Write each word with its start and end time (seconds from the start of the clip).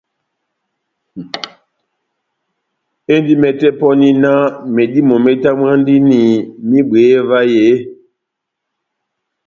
Endi 3.13 3.33
mɛtɛ 3.41 3.67
pɔni 3.79 4.09
náh 4.23 4.43
medímo 4.75 5.15
metamwandini 5.25 6.21
mehibweye 6.67 7.17
vahe 7.29 7.53
eeeh? 7.67 7.81